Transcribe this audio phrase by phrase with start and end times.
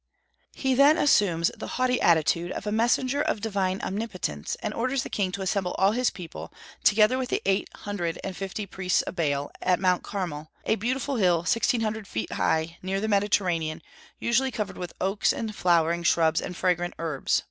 [0.55, 5.11] He then assumes the haughty attitude of a messenger of divine omnipotence, and orders the
[5.11, 6.51] king to assemble all his people,
[6.83, 11.17] together with the eight hundred and fifty priests of Baal, at Mount Carmel, a beautiful
[11.17, 13.83] hill sixteen hundred feet high, near the Mediterranean,
[14.17, 17.39] usually covered with oaks and flowering shrubs and fragrant herbs.